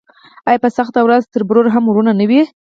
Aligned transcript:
آیا 0.49 0.59
په 0.63 0.69
سخته 0.77 0.99
ورځ 1.03 1.23
تربور 1.33 1.65
هم 1.73 1.83
ورور 1.87 2.05
نه 2.19 2.25
وي؟ 2.29 2.41